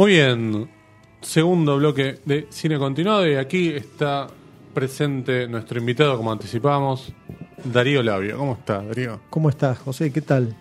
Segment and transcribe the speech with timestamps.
[0.00, 0.66] Muy bien,
[1.20, 4.28] segundo bloque de cine continuado y aquí está
[4.72, 7.12] presente nuestro invitado, como anticipamos,
[7.64, 8.38] Darío Labio.
[8.38, 9.20] ¿Cómo está, Darío?
[9.28, 10.10] ¿Cómo estás, José?
[10.10, 10.56] ¿Qué tal?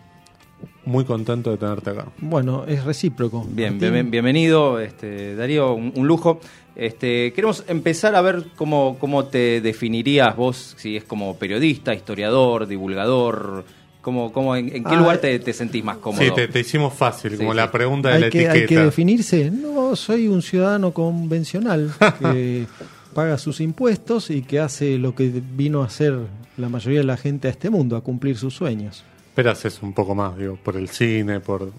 [0.83, 2.07] Muy contento de tenerte acá.
[2.17, 3.47] Bueno, es recíproco.
[3.49, 6.41] Bien, bien bienvenido, este, Darío, un, un, lujo.
[6.75, 12.67] Este, queremos empezar a ver cómo, cómo te definirías vos, si es como periodista, historiador,
[12.67, 13.63] divulgador,
[14.09, 16.23] ¿Cómo, cómo, en, qué lugar ah, te, sentís más cómodo?
[16.23, 18.53] Sí, te, hicimos fácil, como la pregunta de la que, etiqueta.
[18.53, 19.51] Hay que definirse.
[19.51, 22.65] No, soy un ciudadano convencional que
[23.13, 26.17] paga sus impuestos y que hace lo que vino a hacer
[26.57, 29.03] la mayoría de la gente a este mundo, a cumplir sus sueños.
[29.35, 31.71] Pero haces un poco más, digo, por el cine, por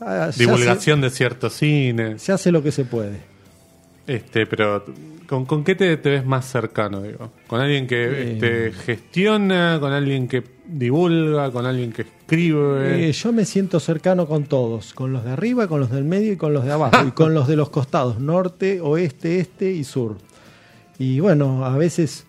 [0.00, 2.18] ah, divulgación de cierto cine.
[2.18, 3.35] Se hace lo que se puede.
[4.06, 4.84] Este, pero
[5.26, 7.32] ¿con, con qué te, ves más cercano, digo?
[7.48, 13.08] ¿Con alguien que eh, este, gestiona, con alguien que divulga, con alguien que escribe?
[13.08, 16.32] Eh, yo me siento cercano con todos, con los de arriba, con los del medio
[16.32, 19.82] y con los de abajo, y con los de los costados, norte, oeste, este y
[19.82, 20.16] sur.
[20.98, 22.24] Y bueno, a veces,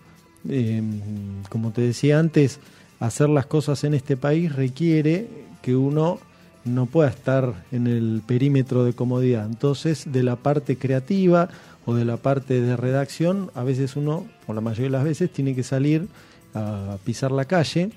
[0.48, 1.00] em,
[1.48, 2.58] como te decía antes,
[2.98, 5.28] hacer las cosas en este país requiere
[5.62, 6.18] que uno
[6.64, 9.46] no pueda estar en el perímetro de comodidad.
[9.46, 11.48] Entonces, de la parte creativa
[11.88, 15.32] o de la parte de redacción, a veces uno, o la mayoría de las veces,
[15.32, 16.06] tiene que salir
[16.52, 17.92] a pisar la calle.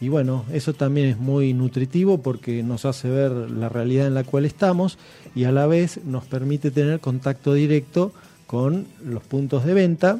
[0.00, 4.24] Y bueno, eso también es muy nutritivo porque nos hace ver la realidad en la
[4.24, 4.98] cual estamos
[5.36, 8.10] y a la vez nos permite tener contacto directo
[8.48, 10.18] con los puntos de venta.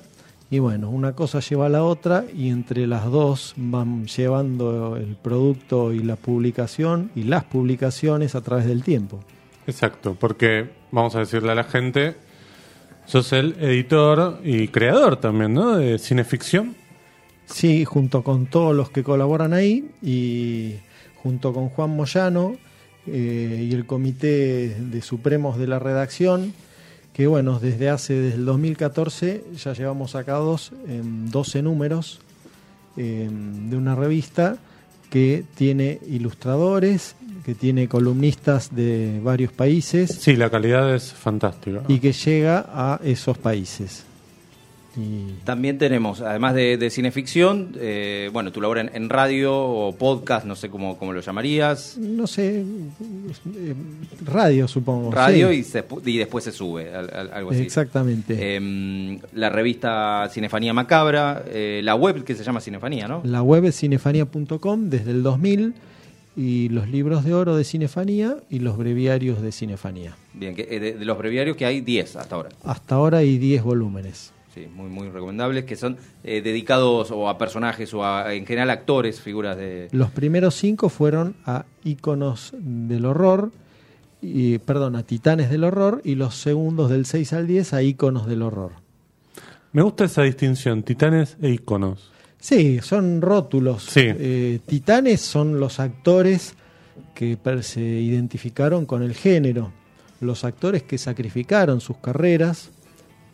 [0.48, 5.16] Y bueno, una cosa lleva a la otra y entre las dos van llevando el
[5.16, 9.18] producto y la publicación y las publicaciones a través del tiempo.
[9.66, 12.14] Exacto, porque vamos a decirle a la gente,
[13.06, 15.76] Sos el editor y creador también, ¿no?
[15.76, 16.74] De cineficción.
[17.46, 20.74] Sí, junto con todos los que colaboran ahí y
[21.22, 22.56] junto con Juan Moyano
[23.06, 26.52] eh, y el comité de supremos de la redacción,
[27.12, 32.20] que bueno, desde hace, desde el 2014 ya llevamos sacados en 12 números
[32.96, 34.56] de una revista
[35.10, 40.10] que tiene ilustradores, que tiene columnistas de varios países.
[40.18, 41.82] Sí, la calidad es fantástica.
[41.88, 44.05] Y que llega a esos países.
[45.44, 50.70] También tenemos, además de, cineficción, eh, bueno, tú laboras en, radio o podcast, no sé
[50.70, 51.98] cómo, cómo lo llamarías.
[51.98, 53.74] No sé, eh,
[54.24, 55.10] radio supongo.
[55.12, 55.64] Radio y,
[56.04, 57.62] y, después se sube, algo así.
[57.62, 58.56] Exactamente.
[58.56, 63.20] Em, la revista Cinefanía Macabra, eh, la web que se llama Cinefanía, ¿no?
[63.24, 65.74] La web es cinefanía.com desde el 2000
[66.36, 70.16] y los libros de oro de Cinefanía y los breviarios de Cinefanía.
[70.34, 72.50] Bien, de, de los breviarios que hay 10 hasta ahora.
[72.64, 74.35] Hasta ahora hay 10 volúmenes.
[74.56, 78.70] Sí, muy, muy recomendables, que son eh, dedicados o a personajes o a, en general,
[78.70, 79.88] actores, figuras de...
[79.92, 83.52] Los primeros cinco fueron a íconos del horror,
[84.22, 88.26] y, perdón, a titanes del horror, y los segundos del 6 al 10 a íconos
[88.26, 88.72] del horror.
[89.72, 92.10] Me gusta esa distinción, titanes e íconos.
[92.38, 93.82] Sí, son rótulos.
[93.84, 94.04] Sí.
[94.06, 96.54] Eh, titanes son los actores
[97.14, 99.70] que se identificaron con el género,
[100.20, 102.70] los actores que sacrificaron sus carreras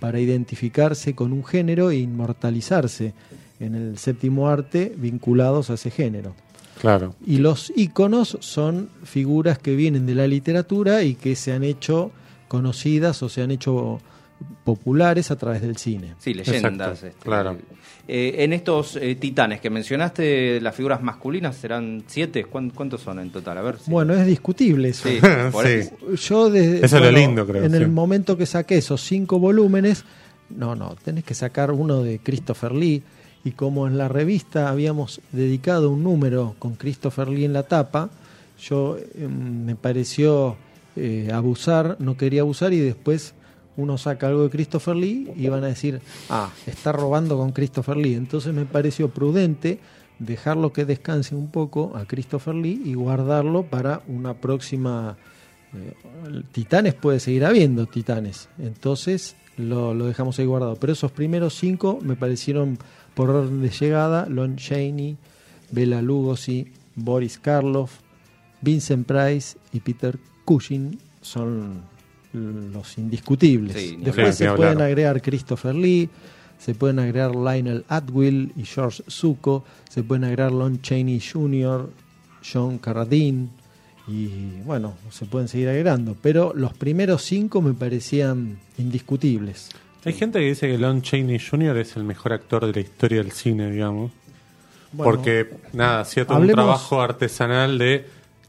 [0.02, 3.14] para identificarse con un género e inmortalizarse
[3.60, 6.34] en el séptimo arte vinculados a ese género.
[6.80, 7.14] Claro.
[7.24, 12.10] Y los íconos son figuras que vienen de la literatura y que se han hecho
[12.48, 14.00] conocidas o se han hecho
[14.64, 16.14] populares a través del cine.
[16.18, 17.02] Sí, leyendas.
[17.02, 17.56] Este, claro.
[18.08, 22.44] Eh, en estos eh, titanes que mencionaste, las figuras masculinas serán siete.
[22.44, 23.58] ¿Cuántos son en total?
[23.58, 23.76] A ver.
[23.86, 25.08] Bueno, es discutible eso.
[25.62, 25.88] Sí,
[26.28, 27.64] Yo desde, eso es lo lindo, creo.
[27.64, 30.04] En el momento que saqué esos cinco volúmenes,
[30.50, 33.02] no, no, tenés que sacar uno de Christopher Lee.
[33.44, 38.10] Y como en la revista habíamos dedicado un número con Christopher Lee en la tapa,
[38.60, 40.56] yo em, me pareció
[40.94, 43.34] eh, abusar, no quería abusar y después
[43.76, 47.96] uno saca algo de Christopher Lee y van a decir, ah, está robando con Christopher
[47.96, 48.14] Lee.
[48.14, 49.78] Entonces me pareció prudente
[50.18, 55.16] dejarlo que descanse un poco a Christopher Lee y guardarlo para una próxima...
[55.74, 60.76] Eh, titanes puede seguir habiendo Titanes, entonces lo, lo, dejamos ahí guardado.
[60.76, 62.78] Pero esos primeros cinco me parecieron
[63.14, 65.16] por orden de llegada, Lon Chaney,
[65.70, 68.00] Bela Lugosi, Boris Karloff,
[68.60, 71.82] Vincent Price y Peter Cushing son
[72.32, 73.96] los indiscutibles.
[73.98, 76.08] Después se pueden agregar Christopher Lee,
[76.58, 81.90] se pueden agregar Lionel Atwill y George Zuko, se pueden agregar Lon Chaney Jr.,
[82.52, 83.48] John Carradine
[84.08, 89.70] y bueno, se pueden seguir agregando, pero los primeros cinco me parecían indiscutibles.
[90.04, 91.76] Hay gente que dice que Lon Chaney Jr.
[91.78, 94.10] es el mejor actor de la historia del cine, digamos.
[94.96, 98.04] porque, nada, hacía todo un trabajo artesanal de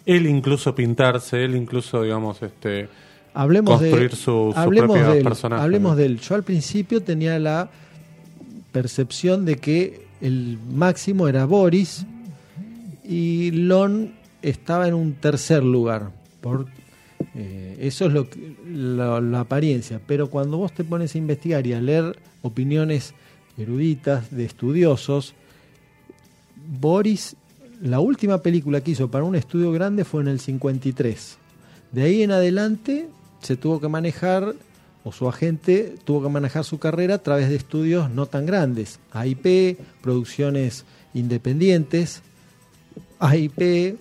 [0.06, 2.89] él incluso pintarse, él incluso, digamos, este
[3.33, 5.62] hablemos construir de, su, su hablemos propio de él, personaje.
[5.63, 6.19] hablemos de él.
[6.19, 7.69] Yo al principio tenía la
[8.71, 12.06] percepción de que el máximo era Boris
[13.03, 16.12] y Lon estaba en un tercer lugar.
[16.41, 16.68] Por,
[17.35, 20.00] eh, eso es lo que- la, la apariencia.
[20.06, 23.13] Pero cuando vos te pones a investigar y a leer opiniones
[23.57, 25.33] eruditas de estudiosos,
[26.80, 27.35] Boris,
[27.81, 31.38] la última película que hizo para un estudio grande fue en el 53.
[31.91, 33.07] De ahí en adelante
[33.44, 34.56] se tuvo que manejar,
[35.04, 39.00] o su agente tuvo que manejar su carrera a través de estudios no tan grandes.
[39.12, 42.22] AIP, producciones independientes,
[43.19, 43.98] AIP,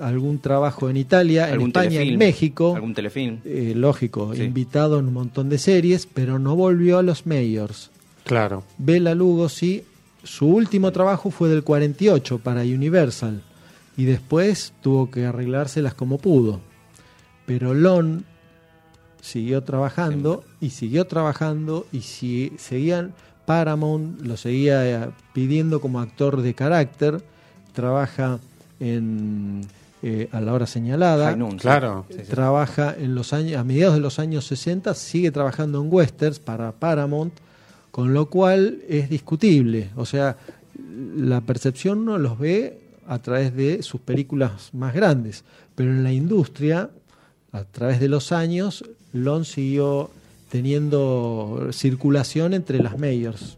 [0.00, 2.74] algún trabajo en Italia, en España, telefilm, en México.
[2.74, 3.38] Algún telefilm.
[3.44, 4.42] Eh, lógico, Sí.
[4.42, 7.90] invitado en un montón de series, pero no volvió a los mayors.
[8.24, 8.62] Claro.
[8.78, 9.84] Bela Lugosi,
[10.22, 13.42] su último trabajo fue del 48 para Universal
[13.96, 16.60] y después tuvo que arreglárselas como pudo.
[17.46, 18.24] Pero Lon
[19.20, 23.12] siguió trabajando y siguió trabajando y si, seguían
[23.46, 27.22] Paramount lo seguía eh, pidiendo como actor de carácter,
[27.72, 28.38] trabaja
[28.80, 29.62] en
[30.00, 31.58] eh, a la hora señalada, High Noon, sí.
[31.58, 32.04] Claro.
[32.08, 32.30] Sí, sí.
[32.30, 36.70] trabaja en los años a mediados de los años 60 sigue trabajando en westerns para
[36.70, 37.34] Paramount
[37.90, 40.36] con lo cual es discutible o sea
[41.16, 42.78] la percepción no los ve
[43.08, 45.42] a través de sus películas más grandes
[45.74, 46.90] pero en la industria
[47.52, 50.10] a través de los años Lon siguió
[50.50, 53.56] teniendo circulación entre las mayors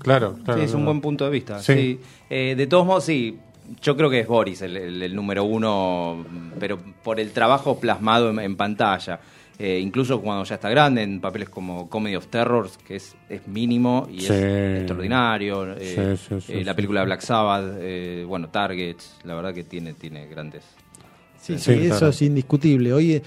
[0.00, 0.60] Claro, claro.
[0.60, 1.58] Sí, es un buen punto de vista.
[1.60, 1.72] Sí.
[1.74, 2.00] Sí.
[2.30, 3.36] Eh, de todos modos, sí,
[3.82, 6.24] yo creo que es Boris el, el- el número uno,
[6.60, 9.18] pero por el trabajo plasmado en, en pantalla.
[9.58, 13.46] Eh, incluso cuando ya está grande, en papeles como Comedy of Terrors, que es, es
[13.48, 14.32] mínimo y Sí.
[14.32, 15.72] es extraordinario.
[15.76, 16.76] Eh, Sí, sí, sí, eh, la sí.
[16.76, 20.62] película Black Sabbath, eh, bueno, Targets, la verdad que tiene, tiene grandes.
[21.56, 22.08] Sí, Sí, eso claro.
[22.08, 22.92] es indiscutible.
[22.92, 23.22] Hoy eh,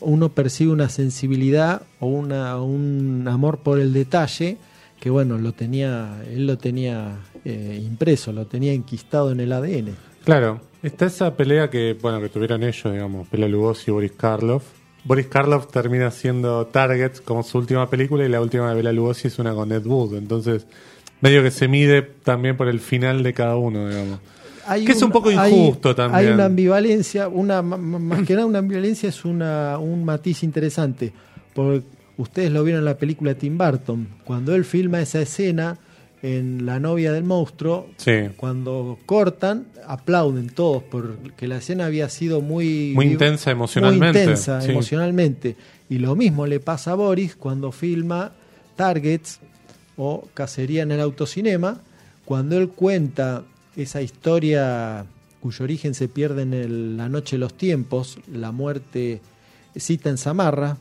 [0.00, 4.56] uno percibe una sensibilidad o una, un amor por el detalle
[5.00, 9.96] que, bueno, lo tenía, él lo tenía eh, impreso, lo tenía enquistado en el ADN.
[10.24, 14.64] Claro, está esa pelea que, bueno, que tuvieron ellos, digamos, Bela Lugosi y Boris Karloff.
[15.04, 19.28] Boris Karloff termina siendo Target como su última película y la última de Bela Lugosi
[19.28, 20.16] es una con Ed Wood.
[20.16, 20.66] Entonces,
[21.20, 24.18] medio que se mide también por el final de cada uno, digamos.
[24.68, 26.26] Hay Que es un poco hay- injusto también.
[26.28, 31.12] Hay una ambivalencia, una más que nada una ambivalencia es una, un matiz interesante.
[31.54, 31.82] Porque
[32.16, 35.78] ustedes lo vieron en la película Tim Burton, cuando él filma esa escena
[36.20, 38.12] en La novia del monstruo, Sí.
[38.36, 44.60] cuando cortan, aplauden todos porque la escena había sido muy Muy intensa emocionalmente, muy intensa
[44.60, 44.70] sí.
[44.72, 45.56] emocionalmente.
[45.88, 48.32] Y lo mismo le pasa a Boris cuando filma
[48.74, 49.38] Targets
[49.96, 51.80] o Cacería en el autocinema,
[52.24, 53.44] cuando él cuenta
[53.82, 55.06] esa historia
[55.40, 59.20] cuyo origen se pierde en el- la noche de los tiempos, la muerte
[59.76, 60.76] cita en Samarra,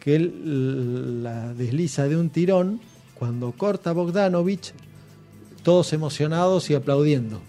[0.00, 2.80] que él la desliza de un tirón,
[3.14, 4.72] cuando corta Bogdanovich,
[5.62, 7.40] todos emocionados y aplaudiendo.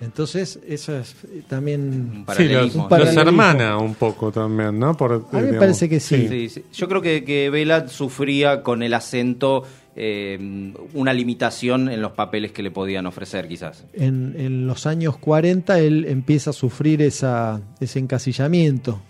[0.00, 1.16] Entonces, eso es
[1.48, 1.80] también...
[2.28, 2.74] Un Sí, los.
[2.74, 4.96] Un los hermana un poco también, ¿no?
[4.96, 6.28] Por, A mí me digamos, parece que sí.
[6.28, 6.64] Sí, sí.
[6.72, 9.64] Yo creo que, que Vela sufría con el acento
[9.96, 13.84] eh, una limitación en los papeles que le podían ofrecer, quizás.
[13.92, 19.00] En, en los años 40 él empieza a sufrir esa, ese encasillamiento.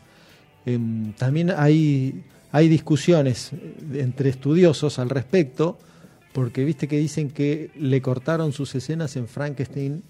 [0.66, 2.22] Em, también hay,
[2.52, 3.50] hay discusiones
[3.94, 5.78] entre estudiosos al respecto,
[6.32, 10.02] porque viste que dicen que le cortaron sus escenas en Frankenstein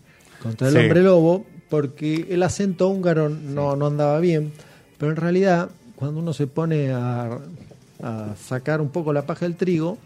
[0.42, 0.80] contra el Sí.
[0.80, 4.52] hombre lobo, porque el acento húngaro no, no andaba bien,
[4.98, 7.38] pero en realidad cuando uno se pone a,
[8.02, 9.98] a sacar un poco la paja del trigo,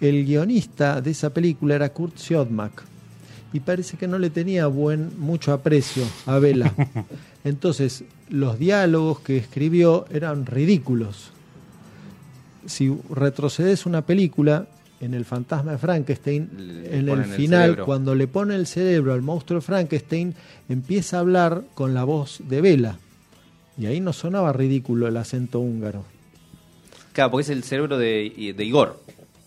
[0.00, 2.82] el guionista de esa película era Kurt Siodmak
[3.52, 6.72] y parece que no le tenía buen mucho aprecio a Vela.
[7.44, 11.30] Entonces, los diálogos que escribió eran ridículos.
[12.66, 14.66] Si retrocedes una película
[15.00, 19.22] en el fantasma de Frankenstein, Le en el final, cuando le pone el cerebro al
[19.22, 20.34] monstruo de Frankenstein,
[20.68, 22.98] empieza a hablar con la voz de Vela.
[23.78, 26.04] Y ahí no sonaba ridículo el acento húngaro.
[27.12, 29.00] Claro, porque es el cerebro de, de Igor.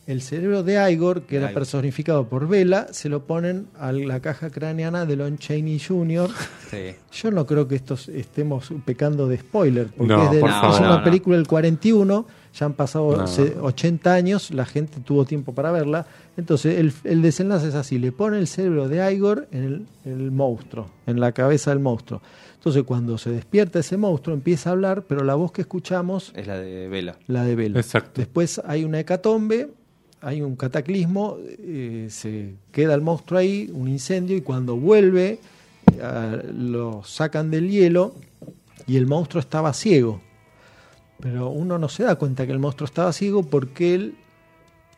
[0.06, 1.54] El cerebro de Igor, que era Igor.
[1.62, 6.30] personificado por Vela, se lo ponen a la caja craneana de Lon Chaney Jr.
[6.74, 6.96] Sí.
[7.12, 10.80] Yo no creo que estos estemos pecando de spoiler, porque No, es, por es favor.
[10.82, 13.28] una No, película del 41, ya han pasado No.
[13.28, 16.08] se- 80 años, la gente tuvo tiempo para verla.
[16.36, 20.20] Entonces, el, el desenlace es así: le pone el cerebro de Igor en el, en
[20.20, 22.22] el monstruo, en la cabeza del monstruo.
[22.56, 26.48] Entonces, cuando se despierta ese monstruo, empieza a hablar, pero la voz que escuchamos Es
[26.48, 27.18] la de Vela.
[27.28, 27.80] la de Vela.
[27.80, 28.14] Exacto.
[28.20, 29.70] Después hay una hecatombe,
[30.24, 35.40] hay un cataclismo, eh, se queda el monstruo ahí, un incendio, y cuando vuelve,
[36.02, 38.16] ah, lo sacan del hielo
[38.88, 40.22] y el monstruo estaba ciego.
[41.20, 44.16] pero uno no se da cuenta que el monstruo estaba ciego porque él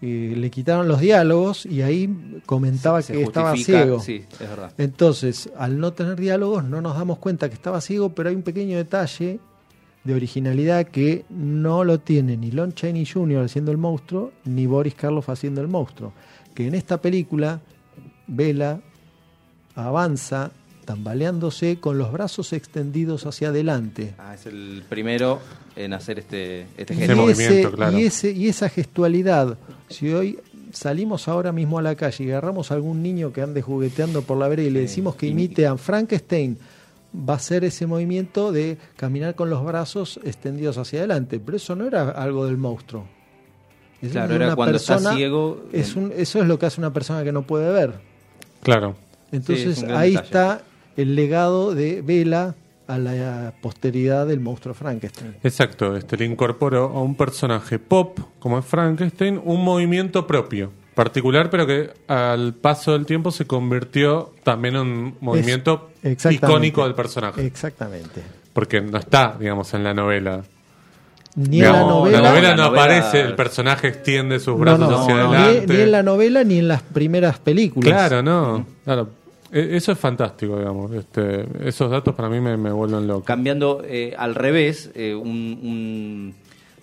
[0.01, 3.99] eh, le quitaron los diálogos y ahí comentaba Se que estaba ciego.
[3.99, 4.73] Sí, es verdad.
[4.77, 8.41] Entonces, al no tener diálogos, no nos damos cuenta que estaba ciego, pero hay un
[8.41, 9.39] pequeño detalle
[10.05, 13.43] de originalidad que no lo tiene ni Lon Chaney Jr.
[13.43, 16.13] haciendo el monstruo, ni Boris Karloff haciendo el monstruo.
[16.53, 17.59] Que en esta película,
[18.27, 18.79] Vela
[19.75, 20.51] avanza
[20.85, 24.13] tambaleándose con los brazos extendidos hacia adelante.
[24.19, 25.39] Ah, es el primero
[25.75, 27.15] en hacer este, este Y, Ese gesto.
[27.21, 27.99] movimiento, claro.
[27.99, 29.57] y, ese, y esa gestualidad,
[29.89, 30.39] si hoy
[30.71, 34.37] salimos ahora mismo a la calle y agarramos a algún niño que ande jugueteando por
[34.37, 36.57] la vereda y le decimos que imite a Frankenstein,
[37.27, 41.39] va a ser ese movimiento de caminar con los brazos extendidos hacia adelante.
[41.39, 43.05] Pero eso no era algo del monstruo.
[44.01, 45.63] Es Claro, era está persona- ciego.
[45.71, 47.93] es en- un- eso es lo que hace una persona que no puede ver.
[48.61, 48.95] Claro.
[49.31, 50.25] Entonces es ahí detalle.
[50.25, 50.61] está
[50.97, 52.55] el legado de Vela
[52.87, 55.35] a la posteridad del monstruo Frankenstein.
[55.43, 61.49] Exacto, este le incorporó a un personaje pop como es Frankenstein un movimiento propio, particular,
[61.49, 66.95] pero que al paso del tiempo se convirtió también en un movimiento Es- icónico del
[66.95, 68.21] personaje, Exactamente.
[68.53, 70.43] porque no está, digamos, en la novela.
[71.35, 74.89] Ni en la novela, la novela la no novela- aparece, el personaje extiende sus brazos
[74.89, 75.73] no, hacia no, adelante.
[75.73, 77.91] Ni, en la novela ni en las primeras películas.
[77.91, 79.09] Claro, no, claro.
[79.51, 80.93] E- Eso es fantástico, digamos.
[80.93, 83.25] Este, esos datos para mí me, me vuelven loco.
[83.25, 85.27] Cambiando eh, al revés, eh, un,
[85.61, 86.35] un,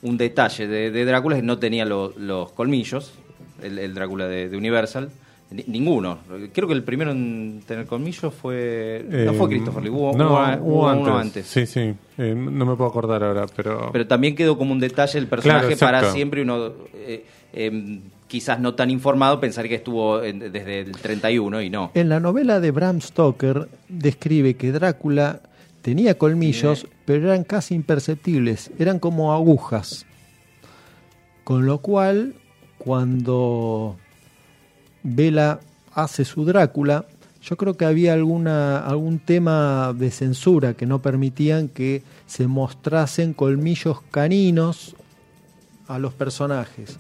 [0.02, 3.14] un detalle de, de Drácula es que no tenía lo- los colmillos,
[3.62, 5.10] el, el Drácula de, de Universal.
[5.50, 6.18] Ni- ninguno.
[6.54, 9.04] Creo que el primero en tener colmillos fue.
[9.08, 11.46] no Eh, fue Christopher Lee, hubo, no, hubo- hubo hubo uno antes.
[11.46, 11.92] Sí, sí.
[12.16, 13.90] Eh, no me puedo acordar ahora, pero.
[13.92, 16.72] Pero también quedó como un detalle el personaje Claro, para siempre y uno.
[16.94, 21.90] eh, em, quizás no tan informado, pensar que estuvo en- desde el 31 y no.
[21.92, 25.40] En la novela de Bram Stoker describe que Drácula
[25.82, 30.06] tenía colmillos, pero eran casi imperceptibles, eran como agujas.
[31.44, 32.36] Con lo cual,
[32.84, 33.96] cuando
[35.04, 35.60] Vela
[35.94, 37.06] hace su Drácula,
[37.40, 43.34] yo creo que había alguna, algún tema de censura que no permitían que se mostrasen
[43.34, 44.96] colmillos caninos
[45.86, 46.98] a los personajes.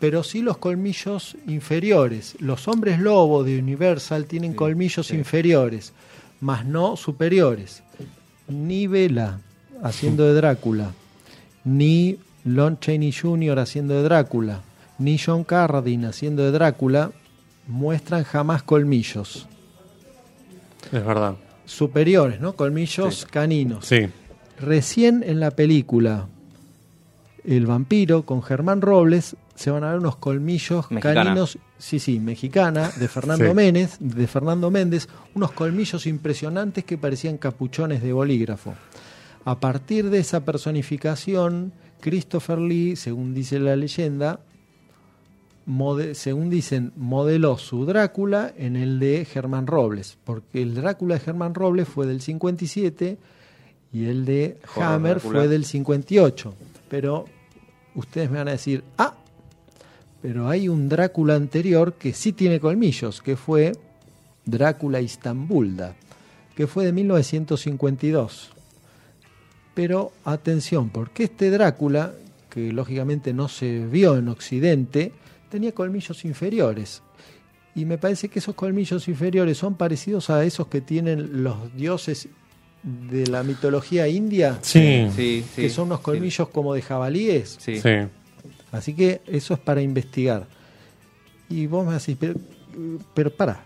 [0.00, 2.34] Pero sí los colmillos inferiores.
[2.40, 5.14] Los hombres lobo de Universal tienen Sí, colmillos sí.
[5.16, 5.92] inferiores,
[6.40, 7.84] más no superiores.
[8.48, 9.38] Ni Vela
[9.84, 10.90] haciendo de Drácula,
[11.64, 13.60] ni Lon Chaney Jr.
[13.60, 14.62] haciendo de Drácula,
[14.98, 17.12] ni John Carradine haciendo de Drácula
[17.66, 19.46] muestran jamás colmillos
[20.92, 21.36] Es verdad.
[21.64, 22.54] superiores, ¿no?
[22.54, 23.26] Colmillos Sí.
[23.30, 23.86] caninos.
[23.86, 24.08] Sí.
[24.60, 26.28] Recién en la película
[27.44, 31.24] El vampiro con Germán Robles se van a ver unos colmillos Mexicana.
[31.24, 33.54] caninos, sí, sí, mexicana, de Fernando Sí.
[33.54, 38.74] Méndez, de Fernando Méndez, unos colmillos impresionantes que parecían capuchones de bolígrafo.
[39.44, 44.38] A partir de esa personificación, Christopher Lee, según dice la leyenda,
[45.66, 51.20] mode- según dicen, modeló su Drácula en el de Germán Robles, porque el Drácula de
[51.20, 53.18] Germán Robles fue del 57
[53.92, 55.38] y el de Hammer Drácula.
[55.40, 56.54] fue del 58.
[56.88, 57.24] Pero
[57.94, 59.14] ustedes me van a decir, ah,
[60.20, 63.72] pero hay un Drácula anterior que sí tiene colmillos, que fue
[64.44, 65.94] Drácula Istambulda,
[66.54, 68.50] que fue de 1952.
[69.74, 72.12] Pero atención, porque este Drácula,
[72.50, 75.12] que lógicamente no se vio en Occidente,
[75.52, 77.02] tenía colmillos inferiores.
[77.74, 82.28] Y me parece que esos colmillos inferiores son parecidos a esos que tienen los dioses
[82.82, 85.08] de la mitología india, Sí.
[85.14, 86.04] Sí, sí, que son unos sí.
[86.04, 87.58] colmillos como de jabalíes.
[87.60, 87.80] Sí.
[87.80, 87.90] Sí.
[88.72, 90.46] Así que eso es para investigar.
[91.50, 92.34] Y vos me decís, pero,
[93.14, 93.62] pero para,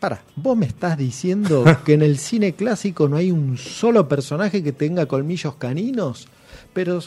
[0.00, 4.62] para, vos me estás diciendo que en el cine clásico no hay un solo personaje
[4.62, 6.26] que tenga colmillos caninos,
[6.72, 7.00] pero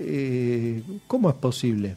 [0.00, 1.96] eh, ¿cómo es posible?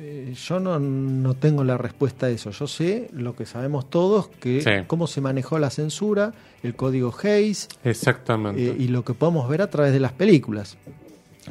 [0.00, 2.52] Eh, yo no, no tengo la respuesta a eso.
[2.52, 4.70] Yo sé lo que sabemos todos, que Sí.
[4.86, 8.64] cómo se manejó la censura, el código Hayes, Exactamente.
[8.64, 10.76] eh, y lo que podemos ver a través de las películas.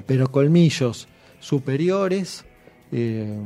[0.05, 1.07] Pero colmillos
[1.41, 2.45] superiores
[2.93, 3.37] eh,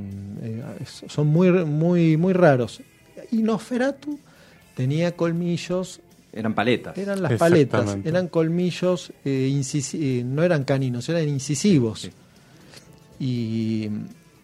[0.43, 0.63] eh,
[1.07, 2.81] son muy, muy, muy raros.
[3.31, 4.19] Y Nosferatu
[4.75, 5.99] tenía colmillos,
[6.31, 6.95] Eran paletas.
[6.95, 9.61] eran las paletas, eran colmillos, eh,
[9.93, 12.01] eh, no eran caninos, eran incisivos.
[12.01, 12.11] Sí.
[13.19, 13.89] Y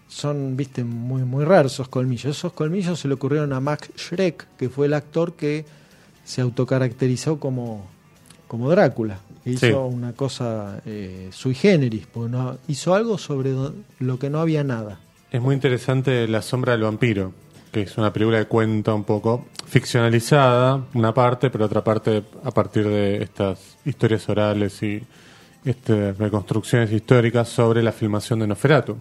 [0.07, 2.37] son, viste, muy, muy raros esos colmillos.
[2.37, 5.65] Esos colmillos se le ocurrieron a Max Schreck, que fue el actor que
[6.23, 7.87] se autocaracterizó como,
[8.47, 9.19] como Drácula.
[9.45, 9.71] Hizo Sí.
[9.71, 13.53] una cosa eh, sui generis, porque no, hizo algo sobre
[13.99, 14.99] lo que no había nada.
[15.31, 17.33] Es muy interesante La sombra del vampiro,
[17.71, 22.51] que es una película que cuenta un poco ficcionalizada, una parte, pero otra parte a
[22.51, 25.01] partir de estas historias orales y,
[25.65, 28.97] este, reconstrucciones históricas sobre la filmación de Nosferatu.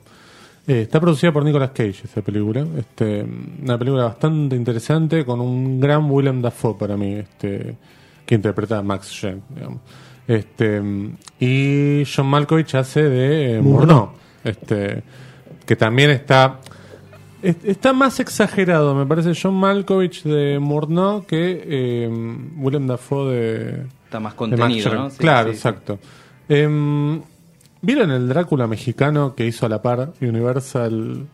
[0.69, 3.25] Eh, está producida por Nicolas Cage esa película, este,
[3.63, 7.77] una película bastante interesante con un gran Willem Dafoe para mí, este,
[8.25, 9.79] que interpreta a Max Shen, digamos.
[10.27, 10.83] Este,
[11.39, 14.11] y John Malkovich hace de eh, Murnau,
[14.43, 15.05] este,
[15.65, 16.59] que también está
[17.43, 22.11] es- está más exagerado, me parece, John Malkovich de Murnau que eh,
[22.57, 24.99] Willem Dafoe de Está más de contenido, Max.
[25.01, 25.11] ¿no?
[25.11, 25.59] Sí, claro, sí, sí.
[25.59, 25.99] exacto.
[26.49, 27.21] Em,
[27.83, 31.27] ¿Vieron el Drácula mexicano que hizo a la par Universal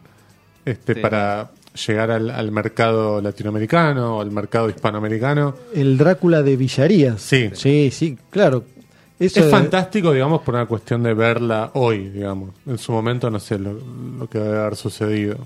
[0.65, 1.01] este, Sí.
[1.01, 1.51] para
[1.87, 5.55] llegar al, al mercado latinoamericano o al mercado hispanoamericano?
[5.75, 7.21] El Drácula de Villarías.
[7.23, 7.51] Sí.
[7.55, 8.65] Sí, sí, claro.
[9.25, 12.51] Eso Es de- fantástico, digamos, por una cuestión de verla hoy, digamos.
[12.67, 13.73] En su momento no sé lo,
[14.19, 15.37] lo que debe haber sucedido.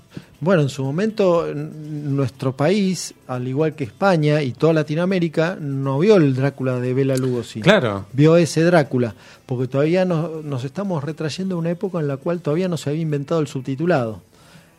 [0.41, 6.17] Bueno, en su momento nuestro país, al igual que España y toda Latinoamérica, no vio
[6.17, 7.61] el Drácula de Bela Lugosi.
[7.61, 9.15] Claro, Vio ese Drácula,
[9.47, 12.91] porque todavía no- nos estamos retrayendo a una época en la cual todavía no se
[12.91, 14.21] había inventado el subtitulado.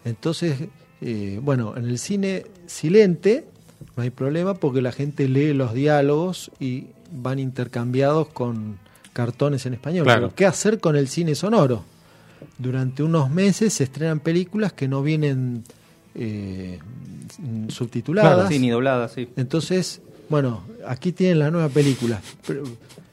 [0.05, 0.57] Entonces,
[1.01, 3.45] eh, bueno, en el cine silente
[3.95, 8.77] no hay problema porque la gente lee los diálogos y van intercambiados con
[9.17, 10.03] cartones en español.
[10.05, 10.27] Claro.
[10.27, 11.83] Pero, ¿Qué hacer con el cine sonoro?
[12.59, 15.63] Durante unos meses se estrenan películas que no vienen
[16.13, 16.77] eh,
[17.69, 18.33] subtituladas.
[18.35, 19.27] Claro, sí, ni doblada, sí.
[19.35, 22.21] Entonces, bueno, aquí tienen la nueva película.
[22.45, 22.63] Pero,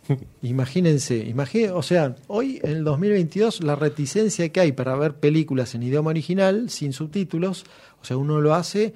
[0.43, 5.75] imagínense, imagine- o sea, hoy en el 2022 la reticencia que hay para ver películas
[5.75, 7.65] en idioma original sin subtítulos,
[8.03, 8.93] o sea, uno lo hace,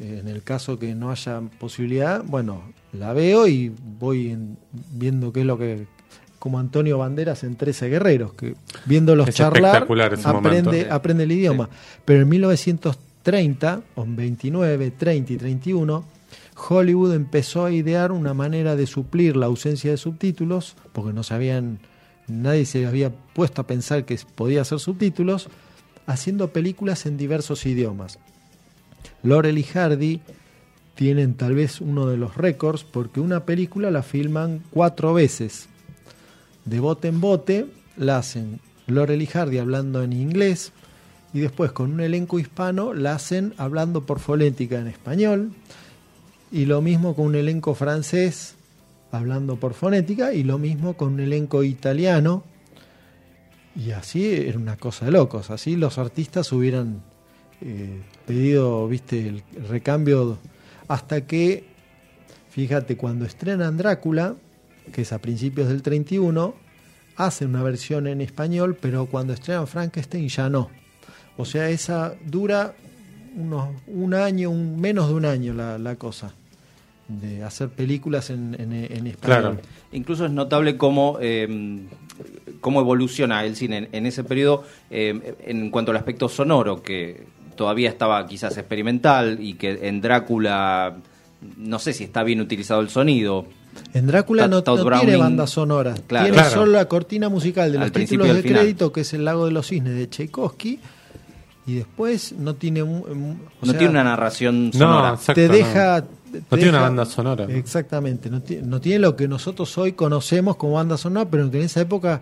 [0.00, 2.62] eh, en el caso que no haya posibilidad, bueno,
[2.92, 4.56] la veo y voy en-
[4.92, 5.86] viendo qué es lo que
[6.44, 10.94] como Antonio Banderas en 13 Guerreros, que viéndolos Es charlar aprende, momento.
[10.94, 11.70] aprende el idioma.
[12.04, 16.04] Pero en 1930, o en 29, 30 y 31,
[16.68, 21.78] Hollywood empezó a idear una manera de suplir la ausencia de subtítulos, porque no sabían,
[22.28, 25.48] nadie se había puesto a pensar que podía hacer subtítulos,
[26.04, 28.18] haciendo películas en diversos idiomas.
[29.22, 30.20] Laurel y Hardy
[30.94, 35.70] tienen tal vez uno de los récords porque una película la filman cuatro veces.
[36.64, 40.72] De bote en bote la hacen Laurel Hardy hablando en inglés
[41.32, 45.52] y después con un elenco hispano la hacen hablando por fonética en español
[46.50, 48.54] y lo mismo con un elenco francés
[49.10, 52.44] hablando por fonética y lo mismo con un elenco italiano.
[53.76, 57.02] Y así era una cosa de locos así los artistas hubieran
[57.60, 60.38] eh, pedido viste el recambio
[60.86, 61.64] hasta que
[62.50, 64.36] fíjate cuando estrenan Drácula
[64.92, 66.54] que es a principios del 31
[67.16, 70.70] hacen una versión en español pero cuando estrenan Frankenstein ya no
[71.36, 72.74] o sea esa dura
[73.36, 76.34] unos, un año un, menos de un año la, la cosa
[77.08, 79.58] de hacer películas en, en, en español Claro.
[79.92, 81.86] Incluso es notable cómo, eh,
[82.60, 87.26] cómo evoluciona el cine en, en ese periodo eh, en cuanto al aspecto sonoro, que
[87.56, 90.96] todavía estaba quizás experimental y que en Drácula
[91.56, 93.46] no sé si está bien utilizado el sonido.
[93.92, 96.26] En Drácula no, no tiene banda sonora, Claro.
[96.26, 96.50] tiene Claro.
[96.54, 99.52] solo la cortina musical de Al los títulos de crédito, que es El Lago de
[99.52, 100.80] los Cisnes de Tchaikovsky,
[101.66, 105.08] y después no tiene un, un- o no sea, tiene una narración No, sonora.
[105.10, 105.54] exacto, te no.
[105.54, 107.44] deja te No tiene una banda sonora.
[107.48, 111.64] Exactamente, no, no tiene lo que nosotros hoy conocemos como banda sonora, pero que en
[111.64, 112.20] esa época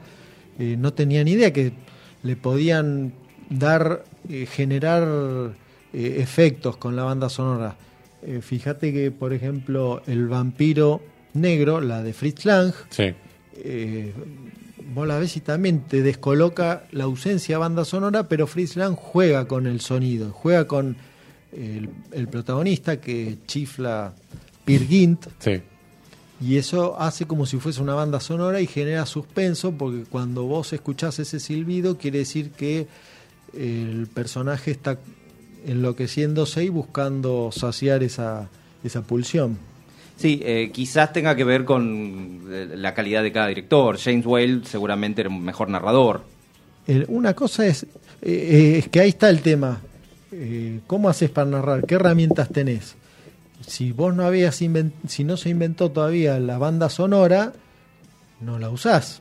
[0.58, 1.72] eh, no tenían idea que
[2.22, 3.14] le podían
[3.48, 5.02] dar, eh, generar
[5.94, 7.74] eh, efectos con la banda sonora.
[8.22, 11.00] Eh, fíjate que, por ejemplo, El vampiro
[11.34, 13.12] negro, la de Fritz Lang, Sí.
[13.56, 14.12] eh,
[14.94, 18.94] vos la ves y también te descoloca la ausencia de banda sonora, pero Fritz Lang
[18.96, 20.96] juega con el sonido, juega con
[21.52, 24.12] el, el protagonista que chifla
[24.64, 25.60] Peer Gynt, Sí.
[26.40, 30.72] y eso hace como si fuese una banda sonora y genera suspenso, porque cuando vos
[30.72, 32.86] escuchás ese silbido, quiere decir que
[33.54, 34.98] el personaje está
[35.66, 38.48] enloqueciéndose y buscando saciar esa,
[38.82, 39.58] esa pulsión.
[40.16, 43.98] Sí, eh, quizás tenga que ver con eh, la calidad de cada director.
[43.98, 46.24] James Whale seguramente era un mejor narrador.
[47.08, 47.86] Una cosa es,
[48.20, 49.80] eh, es que ahí está el tema.
[50.86, 51.84] ¿Cómo haces para narrar?
[51.84, 52.94] ¿Qué herramientas tenés?
[53.66, 57.52] Si vos no habías si no se inventó todavía la banda sonora,
[58.40, 59.20] no la usás.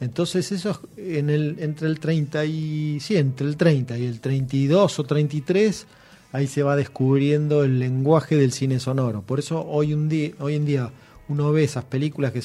[0.00, 5.04] Entonces eso es en entre el 30 y entre el 30 y el 32 o
[5.04, 5.86] 33
[6.32, 9.22] ahí se va descubriendo el lenguaje del cine sonoro.
[9.22, 10.90] Por eso hoy un día, hoy en día
[11.28, 12.42] uno ve esas películas que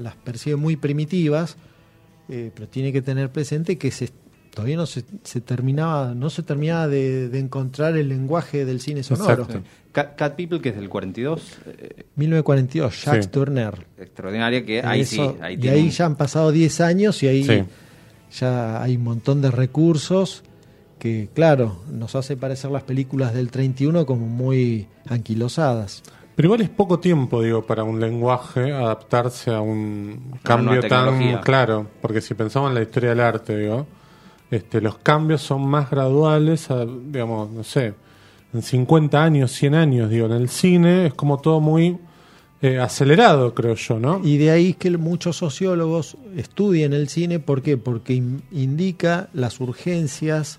[0.00, 1.56] las percibe muy primitivas,
[2.28, 4.10] eh, pero tiene que tener presente que se,
[4.52, 9.02] todavía no se, se terminaba, no se terminaba de, de encontrar el lenguaje del cine
[9.02, 9.44] sonoro.
[9.44, 9.62] Exacto.
[9.92, 11.40] Cat, Cat People, que es del 42,
[11.78, 13.30] eh, 1942, Jacques Sí.
[13.30, 13.86] Turner.
[13.98, 15.38] extraordinaria, que ahí Eso- sí.
[15.40, 17.62] Ahí y tiene ahí ya han pasado 10 años y ahí Sí.
[18.40, 20.42] ya hay un montón de recursos
[20.98, 26.02] que, claro, nos hace parecer las películas del 31 como muy anquilosadas.
[26.34, 31.06] Pero igual es poco tiempo, digo, para un lenguaje adaptarse a un cambio tan
[31.42, 31.86] claro.
[32.02, 33.86] Porque si pensamos en la historia del arte, digo,
[34.50, 37.94] este, los cambios son más graduales, a- digamos, no sé,
[38.52, 41.98] en 50 años, 100 años, digo, en el cine es como todo muy
[42.62, 44.20] eh, acelerado, creo yo, ¿no?
[44.24, 47.76] Y de ahí que muchos sociólogos estudien el cine, ¿por qué?
[47.76, 50.58] Porque in- indica las urgencias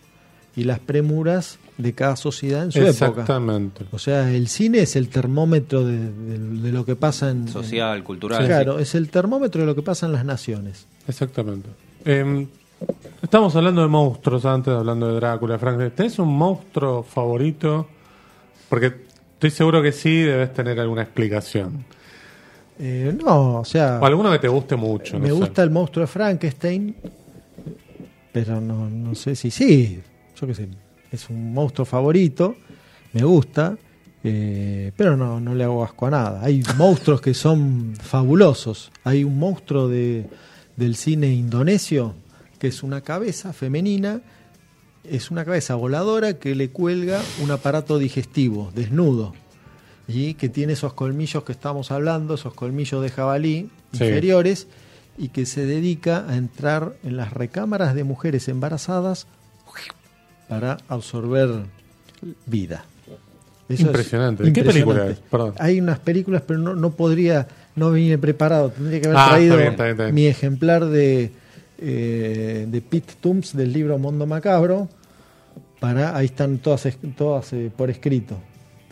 [0.57, 2.89] y las premuras de cada sociedad en su época.
[2.89, 3.85] Exactamente.
[3.91, 7.47] O sea, el cine es el termómetro de, de- de lo que pasa en...
[7.47, 8.45] social, cultural.
[8.45, 10.87] Claro, es el termómetro de lo que pasa en las naciones.
[11.07, 11.69] Exactamente.
[12.03, 12.47] Eh,
[13.21, 15.93] estamos hablando de monstruos antes, hablando de Drácula, Frank.
[15.93, 17.87] ¿Tenés un monstruo favorito?
[18.67, 18.87] Porque
[19.33, 21.85] estoy seguro que sí, debes tener alguna explicación.
[22.79, 23.99] Eh, no, o sea...
[24.01, 25.13] O alguno que te guste mucho.
[25.13, 25.33] no me sé.
[25.33, 26.95] gusta el monstruo de Frankenstein,
[28.31, 29.99] pero no, no sé si sí,
[30.39, 30.67] yo qué sé,
[31.11, 32.55] es un monstruo favorito,
[33.13, 33.77] me gusta,
[34.23, 36.41] eh, pero no, no le hago asco a nada.
[36.43, 38.91] Hay monstruos que son fabulosos.
[39.03, 40.27] Hay un monstruo de,
[40.75, 42.15] del cine indonesio
[42.59, 44.21] que es una cabeza femenina,
[45.03, 49.33] es una cabeza voladora que le cuelga un aparato digestivo, desnudo.
[50.07, 54.03] Y que tiene esos colmillos que estamos hablando, esos colmillos de jabalí Sí.
[54.03, 54.67] inferiores,
[55.17, 59.27] y que se dedica a entrar en las recámaras de mujeres embarazadas
[60.47, 61.49] para absorber
[62.45, 62.85] vida.
[63.69, 64.43] Eso es Impresionante.
[64.43, 65.17] ¿De qué película es?
[65.19, 65.53] Perdón.
[65.59, 68.69] Hay unas películas, pero no, no podría, no vine preparado.
[68.69, 70.15] Tendría que haber Ah, está traído bien, está bien, está bien.
[70.15, 71.31] mi ejemplar de,
[71.79, 74.87] eh, de Pete Toombs del libro Mundo Macabro.
[75.81, 78.37] Para, ahí están todas, es- todas eh, por escrito.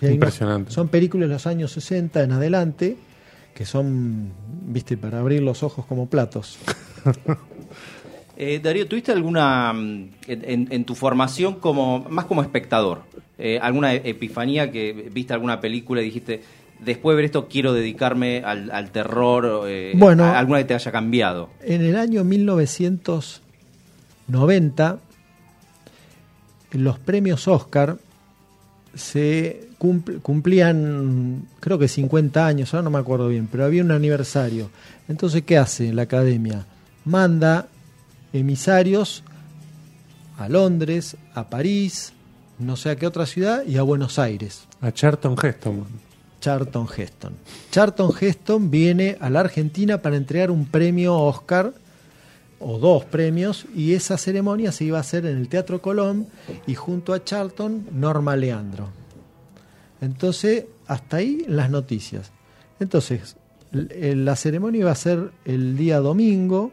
[0.01, 0.71] Unas- Impresionante.
[0.71, 2.97] son películas de los años 60 en adelante
[3.55, 4.33] que son,
[4.67, 6.57] viste, para abrir los ojos como platos.
[8.37, 13.01] Eh, Darío, ¿tuviste alguna, mm, en, en- en tu formación, como más como espectador,
[13.37, 16.41] eh, alguna e- epifanía que viste alguna película y dijiste,
[16.83, 20.25] después de ver esto quiero dedicarme al, al terror, eh, Bueno.
[20.25, 21.49] a- alguna que te haya cambiado?
[21.61, 24.99] En el año 1990,
[26.71, 27.97] los premios Oscar
[28.93, 33.91] se cumpl- cumplían, creo que 50 años, ahora no me acuerdo bien, pero había un
[33.91, 34.69] aniversario.
[35.07, 36.65] Entonces, ¿qué hace la academia?
[37.05, 37.67] Manda
[38.39, 39.23] emisarios
[40.37, 42.13] a Londres, a París,
[42.59, 44.67] no sé a qué otra ciudad, y a Buenos Aires.
[44.81, 45.85] A Charlton Heston.
[46.41, 47.33] Charlton Heston.
[47.71, 51.73] Charlton Heston viene a la Argentina para entregar un premio Oscar
[52.59, 56.27] o dos premios y esa ceremonia se iba a hacer en el Teatro Colón
[56.67, 58.89] y junto a Charlton Norma Leandro.
[60.01, 62.31] Entonces, hasta ahí las noticias.
[62.79, 63.37] Entonces,
[63.73, 66.71] eh, la ceremonia iba a ser el día domingo,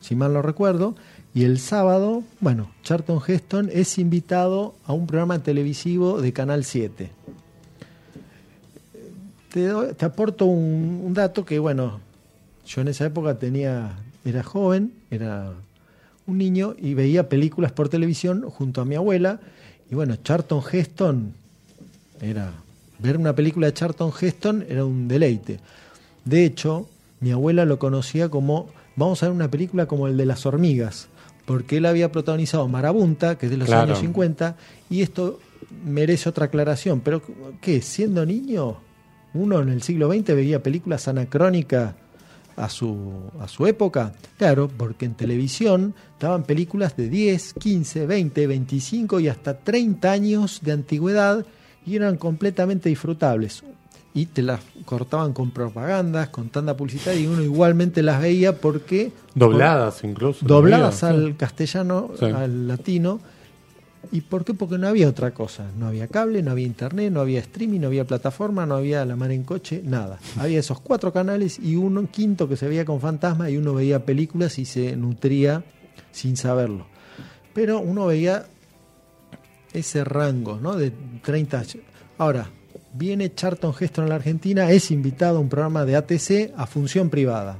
[0.00, 0.94] si mal no recuerdo,
[1.34, 7.10] y el sábado, bueno, Charlton Heston es invitado a un programa televisivo de Canal 7
[9.48, 12.00] te, aporto un, un dato que, bueno,
[12.66, 15.52] yo en esa época tenía, era joven, era
[16.26, 19.40] un niño y veía películas por televisión junto a mi abuela.
[19.90, 21.32] Y bueno, Charlton Heston
[22.20, 22.52] era.
[23.00, 25.60] Ver una película de Charlton Heston era un deleite.
[26.24, 26.88] De hecho,
[27.20, 28.70] mi abuela lo conocía como.
[28.98, 31.08] Vamos a ver una película como el de las hormigas,
[31.46, 33.82] porque él había protagonizado Marabunta, que es de los Claro.
[33.84, 34.56] años 50,
[34.90, 35.38] y esto
[35.84, 37.00] merece otra aclaración.
[37.00, 37.22] Pero,
[37.60, 37.80] ¿qué?
[37.80, 38.76] Siendo niño,
[39.34, 41.94] uno en el siglo XX veía películas anacrónicas
[42.56, 42.96] a su,
[43.40, 44.12] a su época.
[44.36, 50.60] Claro, porque en televisión estaban películas de 10, 15, 20, 25 y hasta 30 años
[50.62, 51.46] de antigüedad
[51.86, 53.62] y eran completamente disfrutables.
[54.18, 59.12] Y te las cortaban con propagandas, con tanda publicitaria y uno igualmente las veía porque...
[59.34, 60.44] Dobladas incluso.
[60.44, 62.24] Dobladas al castellano, Sí.
[62.24, 63.20] al latino.
[64.10, 64.54] ¿Y por qué?
[64.54, 65.70] Porque no había otra cosa.
[65.78, 69.14] No había cable, no había internet, no había streaming, no había plataforma, no había la
[69.14, 70.18] mar en coche, nada.
[70.36, 74.04] Había esos cuatro canales y uno quinto que se veía con fantasma y uno veía
[74.04, 75.62] películas y se nutría
[76.10, 76.86] sin saberlo.
[77.54, 78.46] Pero uno veía
[79.72, 80.74] ese rango, ¿no?
[80.74, 81.76] De 30 años.
[82.18, 82.50] Ahora,
[82.92, 87.10] viene Charlton Heston a la Argentina, es invitado a un programa de ATC a función
[87.10, 87.58] privada.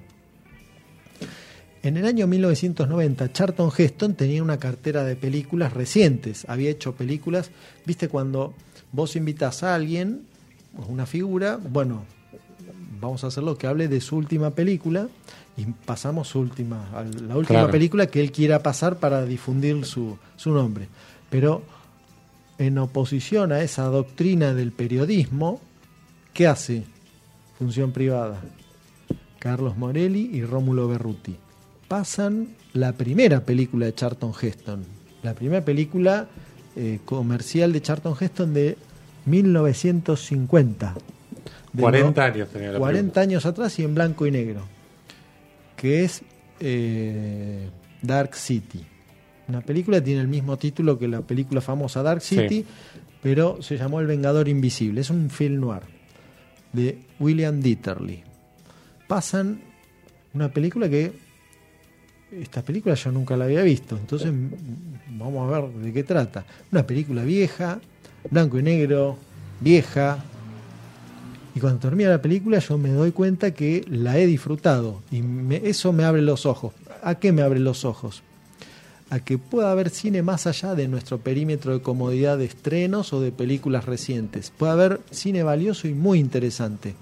[1.82, 6.44] En el año 1990, Charlton Heston tenía una cartera de películas recientes.
[6.48, 7.50] Había hecho películas,
[7.86, 8.52] viste, cuando
[8.90, 10.22] vos invitas a alguien,
[10.88, 12.04] una figura, bueno,
[13.00, 15.08] vamos a hacerlo que hable de su última película
[15.56, 17.70] y pasamos su última, a la última Claro.
[17.70, 20.88] película que él quiera pasar para difundir su, su nombre.
[21.30, 21.62] Pero
[22.58, 25.60] en oposición a esa doctrina del periodismo,
[26.32, 26.84] ¿qué hace
[27.58, 28.40] Función Privada?
[29.38, 31.36] Carlos Morelli y Rómulo Berruti.
[31.86, 34.84] Pasan la primera película de Charlton Heston,
[35.22, 36.26] la primera película
[36.76, 38.76] eh, comercial de Charlton Heston de
[39.26, 40.94] 1950.
[41.72, 44.62] De 40 no- años tenía la 40 años atrás y en blanco y negro,
[45.76, 46.22] que es
[46.60, 47.68] eh,
[48.02, 48.84] Dark City.
[49.48, 52.36] Una película tiene el mismo título que la película famosa Dark Sí.
[52.36, 52.64] City,
[53.22, 55.00] pero se llamó El Vengador Invisible.
[55.00, 55.82] Es un film noir
[56.72, 58.22] de William Dieterly.
[59.06, 59.60] Pasan
[60.34, 61.12] una película que
[62.30, 64.30] esta película yo nunca la había visto, entonces
[65.08, 66.44] vamos a ver de qué trata.
[66.70, 67.80] Una película vieja,
[68.30, 69.16] blanco y negro,
[69.60, 70.22] vieja,
[71.54, 75.62] y cuando termina la película yo me doy cuenta que la he disfrutado y me-
[75.64, 76.74] eso me abre los ojos.
[77.02, 78.22] ¿A qué me abre los ojos?
[79.10, 83.20] A que pueda haber cine más allá de nuestro perímetro de comodidad de estrenos o
[83.20, 84.52] de películas recientes.
[84.56, 86.94] Puede haber cine valioso y muy interesante.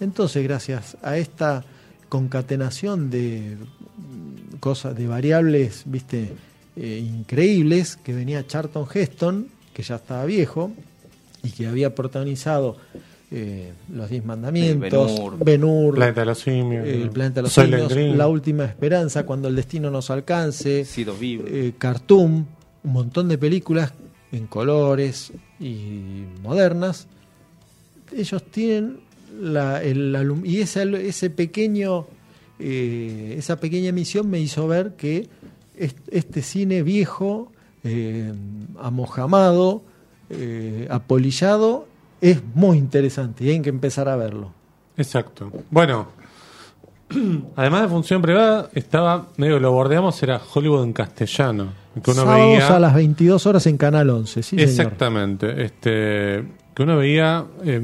[0.00, 1.64] Entonces, gracias a esta
[2.08, 3.56] concatenación de
[4.60, 6.32] cosas, de variables, viste,
[6.76, 10.72] eh, increíbles que venía Charlton Heston, que ya estaba viejo
[11.42, 12.76] y que había protagonizado
[13.34, 15.38] eh, Los Diez Mandamientos, Ben-Hur.
[15.44, 16.86] Ben-Hur, Planeta de los simios.
[16.86, 18.16] El Planeta de los Simios.
[18.16, 21.44] La Última Esperanza, Cuando el Destino nos alcance, Sido vivo.
[21.46, 22.46] eh, Cartoon,
[22.84, 23.92] un montón de películas
[24.32, 27.06] en colores y modernas.
[28.14, 28.98] Ellos tienen
[29.40, 30.14] la, el
[30.44, 32.06] y ese, ese pequeño
[32.58, 35.26] eh, esa pequeña misión me hizo ver que
[35.76, 37.50] est- este cine viejo,
[37.82, 38.32] eh,
[38.78, 39.82] amojamado,
[40.30, 41.88] eh, apolillado,
[42.22, 44.52] es muy interesante y hay que empezar a verlo.
[44.96, 45.50] Exacto.
[45.70, 46.08] Bueno,
[47.56, 51.72] además de función privada, estaba, medio lo bordeamos, era Hollywood en castellano.
[52.02, 52.74] Que uno Sábados veía.
[52.74, 54.68] a las 22 horas en Canal 11, sí, señor.
[54.68, 55.62] Exactamente.
[55.62, 56.42] Este,
[56.74, 57.44] que uno veía.
[57.64, 57.82] eh,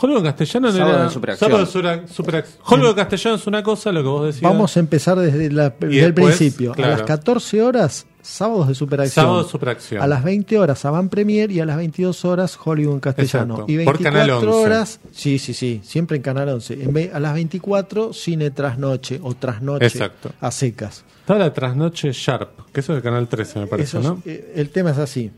[0.00, 1.04] Hollywood en castellano no Sábado era.
[1.04, 1.50] en superacción.
[1.50, 4.42] Sábado en supera- superac- Hollywood en castellano es una cosa, lo que vos decías.
[4.52, 6.72] Vamos a empezar desde, la- desde el principio.
[6.74, 6.94] claro.
[6.94, 9.24] A las 14 horas, sábados de superacción.
[9.24, 10.02] Sábado de superacción.
[10.02, 13.54] A las 20 horas, Avant Premier y a las 22 horas, Hollywood en castellano.
[13.54, 13.72] Exacto.
[13.72, 14.46] Y Por 24 Canal 11.
[14.48, 16.82] horas, sí, sí, sí, siempre en Canal 11.
[16.82, 20.32] En ve- a las 24, cine trasnoche o trasnoche Exacto.
[20.40, 21.04] a secas.
[21.20, 24.20] Estaba la trasnoche Sharp, que eso es de Canal 13, me parece, ¿no?
[24.24, 25.30] eh, el tema es así.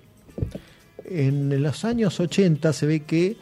[1.05, 3.37] En los años 80 se ve que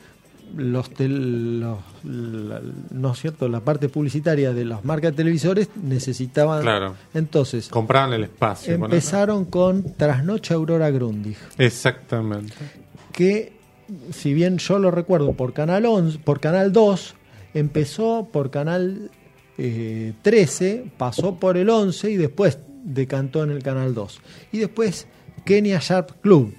[0.56, 2.60] los, tel- los- la,
[2.90, 6.94] no es cierto la parte publicitaria de las marcas de televisores necesitaban Claro.
[7.14, 8.74] entonces Compraban el espacio.
[8.74, 12.54] empezaron con Trasnoche Aurora Grundig Exactamente.
[13.12, 13.52] que
[14.12, 17.14] si bien yo lo recuerdo por Canal 11, por Canal 2
[17.54, 19.10] empezó por Canal
[19.58, 24.20] eh, 13 pasó por el 11 y después decantó en el Canal 2
[24.52, 25.06] y después
[25.44, 26.54] Kenya Sharp Club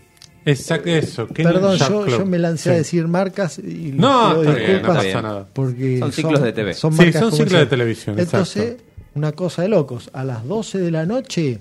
[0.45, 1.27] Exacto, eso.
[1.27, 2.77] Perdón, yo, me lancé a Sí.
[2.80, 5.47] decir marcas y No, pido está bien, no disculpas pasa nada.
[5.54, 6.73] porque Son ciclos de TV.
[6.73, 8.84] Sí, marcas son ciclos de televisión, Entonces, exacto.
[9.15, 10.10] una cosa de locos.
[10.13, 11.60] A las 12 de la noche,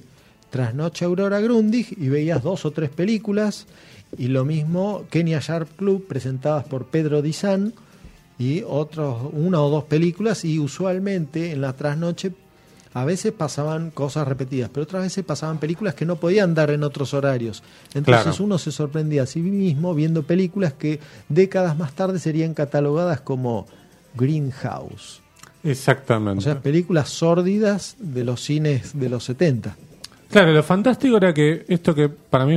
[0.50, 3.66] trasnoche Aurora Grundig, y veías dos o tres películas,
[4.18, 7.74] y lo mismo Kenya Sharp Club, presentadas por Pedro Dizán,
[8.38, 12.32] y otros, una o dos películas, y usualmente en la trasnoche
[12.92, 16.82] a veces pasaban cosas repetidas, pero otras veces pasaban películas que no podían dar en
[16.82, 17.62] otros horarios.
[17.94, 18.44] Entonces Claro.
[18.44, 20.98] uno se sorprendía a sí mismo viendo películas que
[21.28, 23.66] décadas más tarde serían catalogadas como
[24.14, 25.20] Greenhouse.
[25.62, 26.38] Exactamente.
[26.38, 29.76] O sea, películas sórdidas de los cines de los 70.
[30.30, 32.54] Claro, lo fantástico era que esto que para mí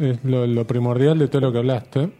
[0.00, 2.10] es lo, lo primordial de todo lo que hablaste,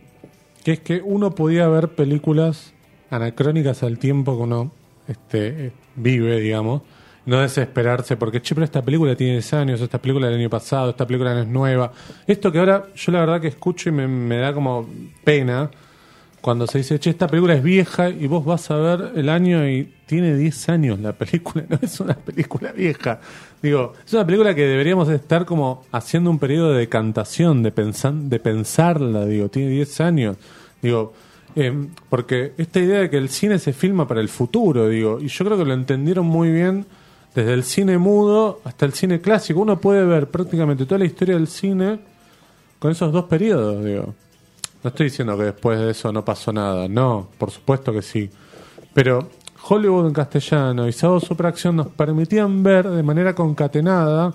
[0.64, 2.72] que es que uno podía ver películas
[3.10, 4.72] anacrónicas al tiempo que uno
[5.06, 6.82] este, vive, digamos,
[7.26, 10.90] no desesperarse porque, che, pero esta película tiene 10 años, esta película del año pasado,
[10.90, 11.92] esta película no es nueva.
[12.26, 14.88] Esto que ahora yo la verdad que escucho y me, da como
[15.24, 15.68] pena
[16.40, 19.68] cuando se dice, che, esta película es vieja y vos vas a ver el año
[19.68, 23.20] y tiene 10 años la película, no es una película vieja.
[23.60, 28.28] Digo, es una película que deberíamos estar como haciendo un periodo de decantación, de, pensan,
[28.28, 30.36] de pensarla, digo, tiene 10 años.
[30.80, 31.12] Digo,
[31.56, 35.26] eh, porque esta idea de que el cine se filma para el futuro, digo, y
[35.26, 36.86] yo creo que lo entendieron muy bien
[37.36, 39.60] desde el cine mudo hasta el cine clásico.
[39.60, 41.98] Uno puede ver prácticamente toda la historia del cine
[42.78, 44.14] con esos dos periodos, digo.
[44.82, 48.30] No estoy diciendo que después de eso no pasó nada, no, por supuesto que sí.
[48.94, 49.28] Pero
[49.68, 54.32] Hollywood en castellano y Sábado Superacción nos permitían ver de manera concatenada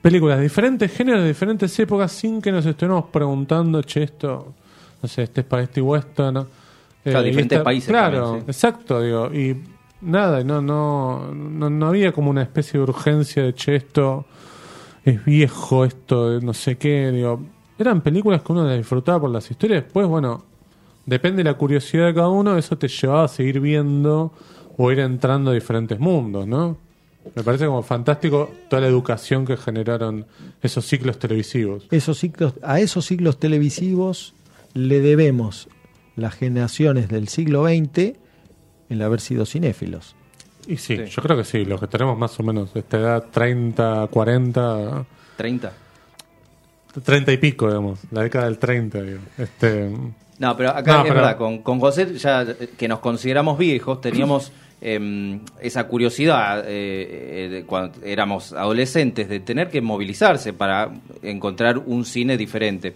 [0.00, 4.54] películas de diferentes géneros, de diferentes épocas, sin que nos estuviéramos preguntando, che, esto,
[5.02, 6.46] no sé, este es Spaghetti Western, ¿no?
[7.02, 8.50] Claro, y diferentes países Claro, también, sí.
[8.50, 9.73] exacto, digo, y
[10.04, 14.26] nada, no, no, no, no había como una especie de urgencia de, che, esto
[15.04, 17.40] es viejo, esto no sé qué, digo,
[17.78, 20.44] eran películas que uno las disfrutaba por las historias, después, bueno,
[21.06, 24.32] depende de la curiosidad de cada uno, eso te llevaba a seguir viendo
[24.76, 26.76] o ir entrando a diferentes mundos, ¿no?
[27.34, 30.26] Me parece como fantástico toda la educación que generaron
[30.62, 31.86] esos ciclos televisivos.
[31.90, 34.34] Esos ciclos, a esos ciclos televisivos
[34.74, 35.68] le debemos
[36.16, 38.23] las generaciones del siglo XX
[38.88, 40.14] el haber sido cinéfilos.
[40.66, 41.04] Y sí, Sí.
[41.06, 45.04] yo creo que sí, los que tenemos más o menos de esta edad, 30, 40,
[45.36, 45.72] 30.
[47.02, 49.18] 30 y pico, digamos, la década del 30, digo.
[49.36, 49.90] Este,
[50.38, 53.58] No, pero acá No, es pero- verdad, con, con José, ya eh, que nos consideramos
[53.58, 60.52] viejos, teníamos em, esa curiosidad eh, eh, de cuando éramos adolescentes de tener que movilizarse
[60.52, 60.90] para
[61.22, 62.94] encontrar un cine diferente.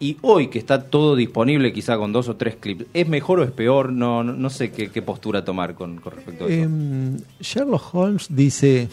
[0.00, 3.44] Y hoy que está todo disponible, quizá con dos o tres clips, ¿es mejor o
[3.44, 3.92] es peor?
[3.92, 6.62] No, no, no sé qué, postura tomar con, con respecto a eso.
[6.62, 8.88] Em, Sherlock Holmes dice,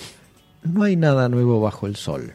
[0.64, 2.34] no hay nada nuevo bajo el sol.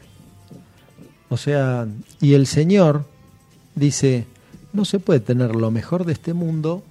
[1.29, 1.87] O sea,
[2.21, 3.05] y el Señor
[3.75, 4.25] dice,
[4.73, 6.83] no se puede tener lo mejor de este mundo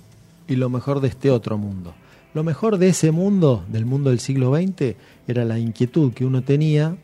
[0.49, 1.95] y lo mejor de este otro mundo.
[2.35, 4.95] Lo mejor de ese mundo, del mundo del siglo XX,
[5.27, 6.97] era la inquietud que uno tenía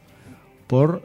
[0.67, 1.03] por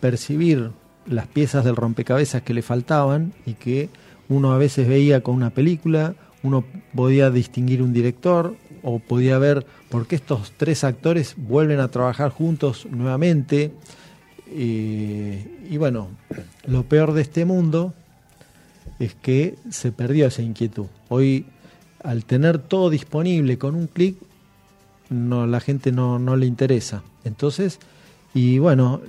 [0.00, 0.70] percibir
[1.10, 3.90] las piezas del rompecabezas que le faltaban y que
[4.28, 9.66] uno a veces veía con una película, uno podía distinguir un director o podía ver
[9.90, 13.72] por qué estos tres actores vuelven a trabajar juntos nuevamente.
[14.52, 16.08] Eh, y bueno,
[16.64, 17.92] lo peor de este mundo
[18.98, 20.86] es que se perdió esa inquietud.
[21.08, 21.46] Hoy,
[22.02, 24.16] al tener todo disponible con un clic,
[25.08, 27.02] no, la gente no, no le interesa.
[27.24, 27.80] Entonces,
[28.34, 29.00] y bueno,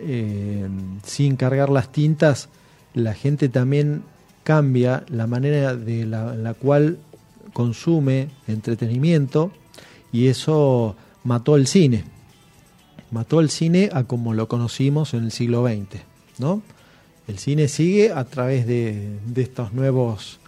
[0.00, 0.68] eh,
[1.04, 2.48] sin cargar las tintas,
[2.94, 4.02] la gente también
[4.44, 6.98] cambia la manera de la, la cual
[7.52, 9.50] consume entretenimiento
[10.12, 12.04] y eso mató el cine.
[13.10, 16.00] Mató el cine a como lo conocimos en el siglo XX,
[16.38, 16.62] ¿no?
[17.26, 20.40] El cine sigue a través de, de estos nuevos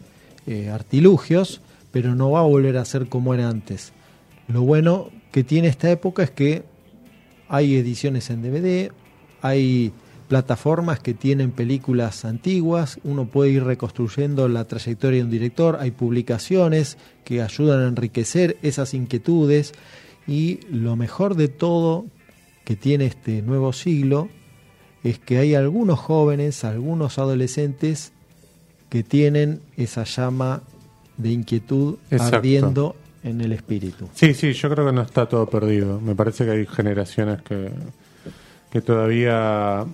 [0.46, 1.60] eh, artilugios,
[1.92, 3.92] pero no va a volver a ser como era antes.
[4.48, 6.64] Lo bueno que tiene esta época es que
[7.50, 8.92] hay ediciones en DVD,
[9.42, 9.92] hay
[10.28, 15.90] plataformas que tienen películas antiguas, uno puede ir reconstruyendo la trayectoria de un director, hay
[15.90, 19.72] publicaciones que ayudan a enriquecer esas inquietudes
[20.28, 22.06] y lo mejor de todo
[22.64, 24.28] que tiene este nuevo siglo
[25.02, 28.12] es que hay algunos jóvenes, algunos adolescentes
[28.88, 30.62] que tienen esa llama
[31.16, 32.36] de inquietud Exacto.
[32.36, 34.08] ardiendo en el espíritu.
[34.14, 36.00] Sí, sí, yo creo que no está todo perdido.
[36.00, 37.70] Me parece que hay generaciones que,
[38.70, 39.86] que todavía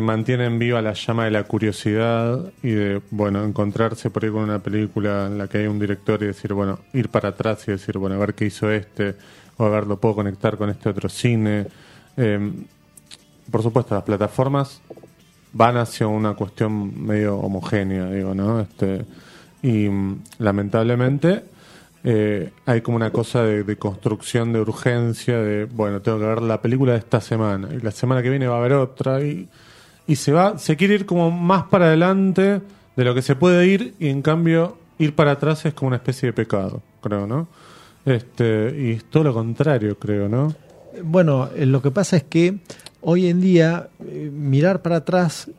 [0.00, 4.60] mantienen viva la llama de la curiosidad y de, bueno, encontrarse por ahí con una
[4.60, 7.98] película en la que hay un director y decir, bueno, ir para atrás y decir,
[7.98, 9.16] bueno, a ver qué hizo este,
[9.56, 11.66] o a ver, lo puedo conectar con este otro cine.
[12.16, 12.52] Eh,
[13.50, 14.80] por supuesto, las plataformas
[15.52, 18.60] van hacia una cuestión medio homogénea, digo, ¿no?
[18.60, 19.04] Este,
[19.62, 21.42] y mm, lamentablemente
[22.04, 26.42] eh, hay como una cosa de, de construcción de urgencia, de, bueno, tengo que ver
[26.42, 29.48] la película de esta semana, y la semana que viene va a haber otra, y,
[30.06, 32.60] y se va, se quiere ir como más para adelante
[32.96, 35.96] de lo que se puede ir, y en cambio ir para atrás es como una
[35.96, 37.48] especie de pecado, creo, ¿no?
[38.04, 40.54] Este, y es todo lo contrario, creo, ¿no?
[41.02, 42.58] Bueno, eh, lo que pasa es que
[43.00, 45.50] hoy en día eh, mirar para atrás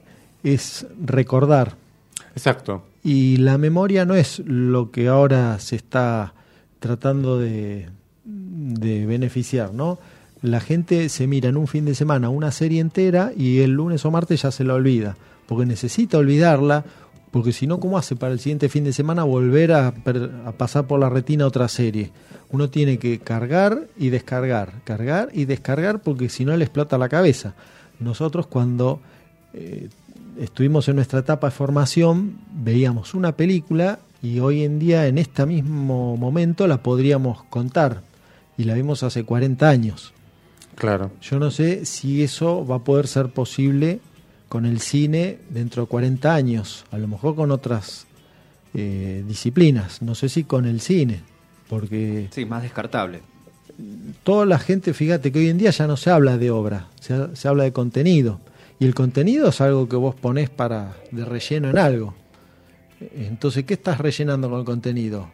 [0.43, 1.75] es recordar
[2.35, 2.83] Exacto.
[3.03, 6.33] Y la memoria no es lo que ahora se está
[6.79, 7.89] tratando de,
[8.23, 9.99] de beneficiar, ¿no?
[10.41, 14.05] La gente se mira en un fin de semana una serie entera y el lunes
[14.05, 15.15] o martes ya se la olvida,
[15.47, 16.83] porque necesita olvidarla,
[17.29, 20.87] porque si no, ¿cómo hace para el siguiente fin de semana volver a, a pasar
[20.87, 22.11] por la retina otra serie?
[22.49, 27.07] Uno tiene que cargar y descargar, cargar y descargar, porque si no le explota la
[27.07, 27.53] cabeza.
[27.99, 28.99] Nosotros cuando
[29.53, 29.89] eh,
[30.39, 35.45] estuvimos en nuestra etapa de formación, veíamos una película y hoy en día, en este
[35.45, 38.01] mismo momento, la podríamos contar.
[38.57, 40.13] Y la vimos hace 40 años.
[40.75, 41.11] Claro.
[41.21, 43.99] Yo no sé si eso va a poder ser posible
[44.47, 48.05] con el cine dentro de 40 años, a lo mejor con otras
[48.73, 51.21] eh, disciplinas, no sé si con el cine,
[51.69, 53.21] porque Sí, más descartable.
[54.23, 57.33] toda la gente, fíjate que hoy en día ya no se habla de obra, se,
[57.35, 58.39] se habla de contenido.
[58.81, 62.15] Y el contenido es algo que vos ponés para de relleno en algo.
[63.15, 65.27] Entonces, ¿qué estás rellenando con el contenido?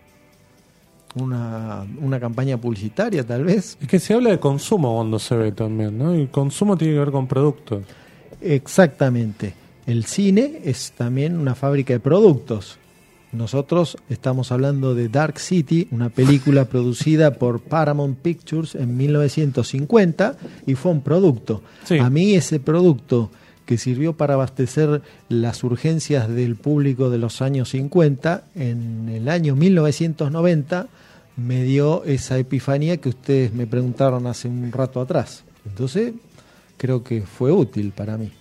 [1.16, 3.78] Una, una campaña publicitaria, tal vez.
[3.80, 6.14] Es que se habla de consumo cuando se ve también, ¿no?
[6.14, 7.84] Y consumo tiene que ver con productos.
[8.42, 9.54] Exactamente.
[9.86, 12.78] El cine es también una fábrica de productos.
[13.38, 20.76] Nosotros estamos hablando de Dark City, una película producida por Paramount Pictures en 1950 y
[20.76, 21.62] fue un producto.
[21.86, 22.00] Sí.
[22.00, 23.30] A mí ese producto
[23.66, 29.56] que sirvió para abastecer las urgencias del público de los años 50, en el año
[29.56, 30.88] 1990
[31.36, 35.44] me dio esa epifanía que ustedes me preguntaron hace un rato atrás.
[35.66, 36.14] Entonces,
[36.78, 38.32] creo que fue útil para mí.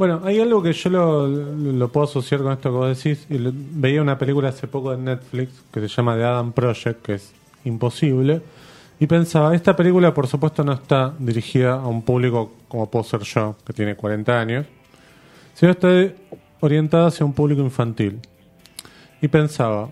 [0.00, 3.26] Bueno, hay algo que yo lo, puedo asociar con esto que vos decís.
[3.28, 7.02] Y lo- veía una película hace poco de Netflix que se llama The Adam Project,
[7.02, 7.34] que es
[7.66, 8.40] imposible.
[8.98, 13.20] Y pensaba, esta película por supuesto no está dirigida a un público como puedo ser
[13.24, 14.64] yo, que tiene 40 años,
[15.52, 15.88] sino está
[16.60, 18.20] orientada hacia un público infantil.
[19.20, 19.90] Y pensaba,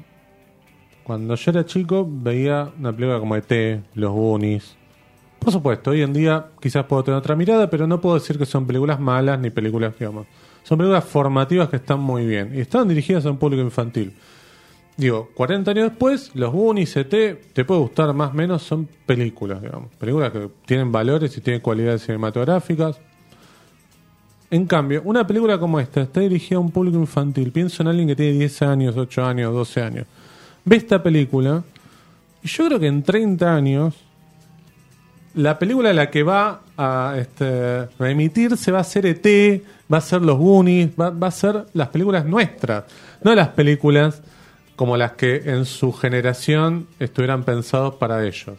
[1.04, 4.74] cuando yo era chico veía una película como ET, Los Goonies.
[5.38, 8.46] Por supuesto, hoy en día quizás puedo tener otra mirada, pero no puedo decir que
[8.46, 10.26] son películas malas ni películas, digamos.
[10.64, 14.12] Son películas formativas que están muy bien y están dirigidas a un público infantil.
[14.98, 17.08] Digo, 40 años después, los Goonies, ET,
[17.52, 19.90] te puede gustar más o menos, son películas, digamos.
[19.94, 23.00] Películas que tienen valores y tienen cualidades cinematográficas.
[24.50, 27.52] En cambio, una película como esta está dirigida a un público infantil.
[27.52, 30.06] Pienso en alguien que tiene 10 años, 8 años, 12 años.
[30.64, 31.62] Ve esta película
[32.42, 33.94] y yo creo que en 30 años
[35.34, 39.62] la película a la que va a este, remitirse va a ser ET,
[39.92, 42.84] va a ser Los Goonies, va, va a ser las películas nuestras,
[43.22, 44.22] no las películas
[44.76, 48.56] como las que en su generación estuvieran pensados para ellos.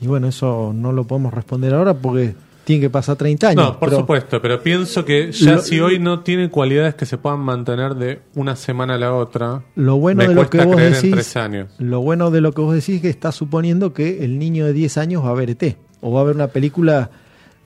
[0.00, 2.34] Y bueno, eso no lo podemos responder ahora porque
[2.68, 3.64] tiene que pasar 30 años.
[3.64, 7.06] No, por pero supuesto, pero pienso que ya Lo- si hoy no tiene cualidades que
[7.06, 10.62] se puedan mantener de una semana a la otra, Lo bueno me de lo que
[10.64, 11.70] vos decís, años.
[11.78, 14.74] lo bueno de lo que vos decís es que está suponiendo que el niño de
[14.74, 17.10] 10 años va a ver ET o va a ver una película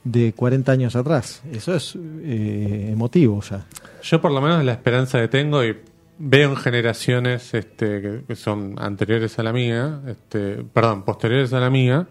[0.05, 1.43] de 40 años atrás.
[1.51, 3.65] Eso es eh, emotivo ya.
[4.03, 5.75] Yo por lo menos la esperanza que tengo y
[6.17, 11.59] veo en generaciones este, que, que son anteriores a la mía, este, perdón, posteriores a
[11.59, 12.07] la mía,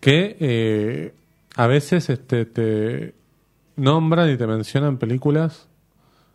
[0.00, 1.14] que eh,
[1.56, 3.14] a veces este, te
[3.76, 5.68] nombran y te mencionan películas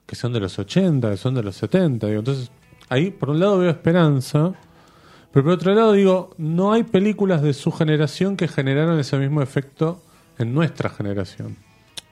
[0.05, 2.07] que son de los 80, que son de los 70.
[2.07, 2.19] Digo.
[2.19, 2.51] Entonces,
[2.89, 4.53] ahí por un lado veo esperanza,
[5.31, 9.41] pero por otro lado digo, no hay películas de su generación que generaron ese mismo
[9.41, 10.01] efecto
[10.39, 11.57] en nuestra generación.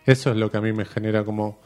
[0.06, 1.60] Eso es lo que a mí me genera como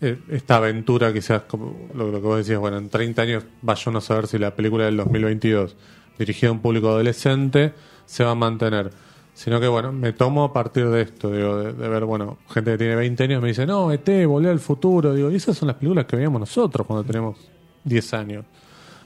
[0.00, 4.00] eh, esta aventura, quizás como lo, que vos decías, bueno, en 30 años vaya a
[4.00, 5.76] saber si la película del 2022,
[6.18, 7.72] dirigida a un público adolescente,
[8.04, 8.90] se va a mantener.
[9.34, 12.72] Sino que, bueno, me tomo a partir de esto, digo, de, de ver, bueno, gente
[12.72, 15.68] que tiene 20 años me dice, no, ET, volver al futuro, digo, y esas son
[15.68, 17.38] las películas que veíamos nosotros cuando tenemos
[17.84, 18.44] 10 años.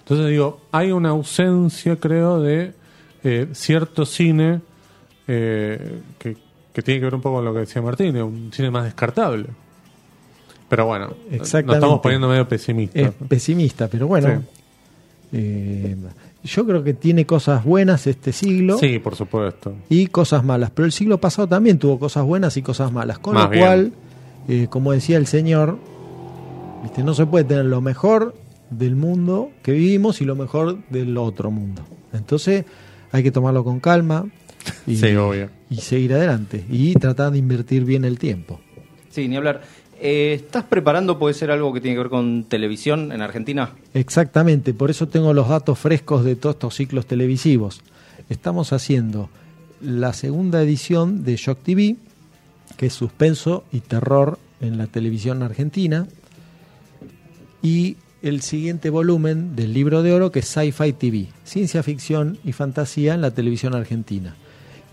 [0.00, 2.72] Entonces digo, hay una ausencia, creo, de
[3.24, 4.60] eh, cierto cine
[5.28, 6.36] eh, que,
[6.72, 9.46] que tiene que ver un poco con lo que decía Martín, un cine más descartable.
[10.68, 13.02] Pero bueno, nos estamos poniendo medio pesimistas.
[13.02, 14.42] Es pesimista, pero bueno.
[15.32, 15.96] eh,
[16.46, 19.74] yo creo que tiene cosas buenas este siglo Sí, por supuesto.
[19.88, 20.70] y cosas malas.
[20.70, 23.18] Pero el siglo pasado también tuvo cosas buenas y cosas malas.
[23.18, 23.92] Con Más lo cual,
[24.48, 25.78] eh, como decía el señor,
[26.82, 27.02] ¿viste?
[27.02, 28.34] no se puede tener lo mejor
[28.70, 31.82] del mundo que vivimos y lo mejor del otro mundo.
[32.12, 32.64] Entonces
[33.12, 34.26] hay que tomarlo con calma
[34.86, 35.50] y, Sí, obvio.
[35.70, 38.60] y seguir adelante y tratar de invertir bien el tiempo.
[39.10, 39.62] Sí, ni hablar.
[39.98, 43.70] Eh, ¿Estás preparando, puede ser algo que tiene que ver con televisión en Argentina?
[43.94, 47.80] Exactamente, por eso tengo los datos frescos de todos estos ciclos televisivos.
[48.28, 49.30] Estamos haciendo
[49.80, 51.96] la segunda edición de Shock TV,
[52.76, 56.06] que es suspenso y terror en la televisión argentina,
[57.62, 62.52] y el siguiente volumen del libro de oro, que es Sci-Fi TV, ciencia ficción y
[62.52, 64.36] fantasía en la televisión argentina.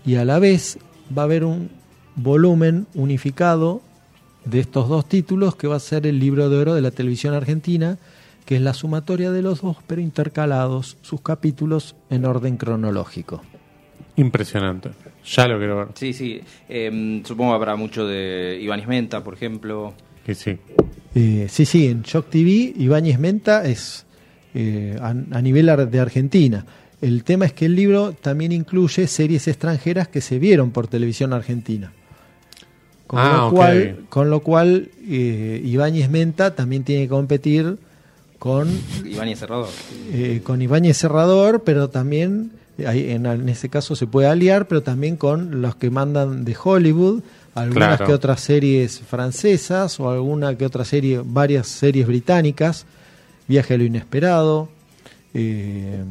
[0.06, 0.78] Y a la vez
[1.16, 1.70] va a haber un
[2.16, 3.82] volumen unificado
[4.44, 7.34] de estos dos títulos, que va a ser el libro de oro de la televisión
[7.34, 7.98] argentina,
[8.44, 13.42] que es la sumatoria de los dos, pero intercalados sus capítulos en orden cronológico.
[14.16, 14.90] Impresionante.
[15.24, 15.88] Ya lo quiero ver.
[15.94, 16.40] Sí, sí.
[16.68, 19.94] Eh, supongo que habrá mucho de Iván Ismenta, por ejemplo.
[20.26, 20.58] Y sí.
[21.14, 24.04] Eh, sí, sí, en Shock TV, Ibáñez Menta es
[24.52, 26.64] eh, a, a nivel de Argentina.
[27.00, 31.32] El tema es que el libro también incluye series extranjeras que se vieron por televisión
[31.32, 31.92] argentina.
[33.14, 37.76] Con Ah, lo cual, con lo cual eh, Ibáñez Menta también tiene que competir
[38.38, 38.68] con,
[39.04, 39.68] y Cerrador.
[40.12, 45.16] eh, con Ibáñez Serrador, pero también, en, en ese caso se puede aliar, pero también
[45.16, 47.22] con los que mandan de Hollywood,
[47.54, 48.06] algunas Claro.
[48.06, 52.84] que otras series francesas o alguna que otra serie, varias series británicas,
[53.46, 54.68] Viaje a lo Inesperado,
[55.34, 56.02] eh,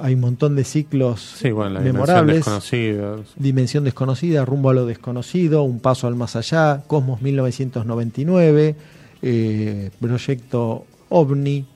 [0.00, 2.36] hay un montón de ciclos Sí, bueno, la dimensión memorables.
[2.36, 3.16] desconocida.
[3.36, 8.76] Dimensión desconocida, rumbo a lo desconocido, un paso al más allá, Cosmos 1999,
[9.22, 11.66] eh, Proyecto OVNI,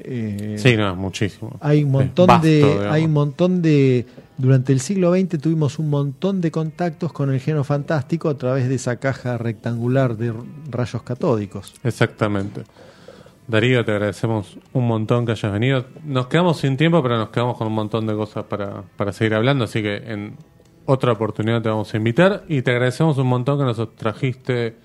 [0.00, 1.56] Eh, sí, no, muchísimo.
[1.60, 4.06] Hay un montón de, hay un montón de,
[4.36, 8.68] durante el siglo XX tuvimos un montón de contactos con el geno fantástico a través
[8.68, 10.32] de esa caja rectangular de
[10.70, 11.74] rayos catódicos.
[11.82, 12.62] Exactamente.
[13.48, 15.86] Darío, te agradecemos un montón que hayas venido.
[16.04, 19.34] Nos quedamos sin tiempo, pero nos quedamos con un montón de cosas para, para seguir
[19.34, 20.36] hablando, así que en
[20.84, 22.44] otra oportunidad te vamos a invitar.
[22.46, 24.76] Y te agradecemos un montón que nos trajiste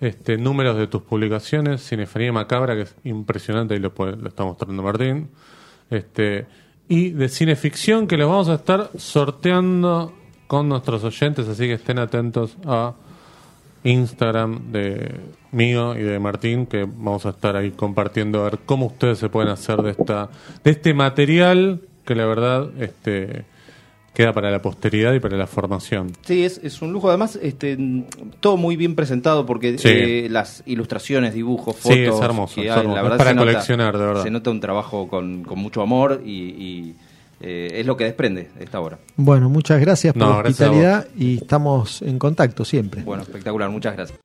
[0.00, 4.82] este, números de tus publicaciones, Cinefanía Macabra, que es impresionante y lo, lo está mostrando
[4.82, 5.30] Martín,
[5.88, 6.46] este,
[6.88, 10.12] y de cineficción que los vamos a estar sorteando
[10.48, 12.94] con nuestros oyentes, así que estén atentos a
[13.84, 15.14] Instagram de
[15.54, 19.28] mío y de Martín, que vamos a estar ahí compartiendo a ver cómo ustedes se
[19.28, 20.28] pueden hacer de esta,
[20.62, 23.44] de este material que la verdad este
[24.12, 26.12] queda para la posteridad y para la formación.
[26.22, 27.08] Sí, es, es un lujo.
[27.08, 27.76] Además, este,
[28.38, 31.96] todo muy bien presentado porque eh, las ilustraciones, dibujos, fotos.
[31.96, 32.62] Sí, es hermoso.
[33.18, 34.22] para coleccionar, de verdad.
[34.22, 36.94] Se nota un trabajo con, con mucho amor y
[37.46, 38.98] eh, es lo que desprende esta obra.
[39.16, 43.02] Bueno, muchas gracias por la hospitalidad y estamos en contacto siempre.
[43.02, 44.18] Bueno, espectacular, muchas gracias.